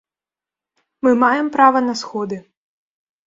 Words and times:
Мы 1.03 1.11
маем 1.25 1.47
права 1.57 1.79
на 1.89 1.93
сходы. 2.01 2.37